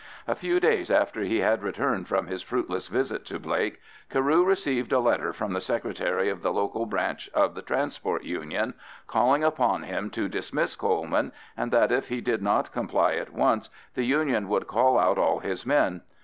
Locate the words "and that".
11.55-11.91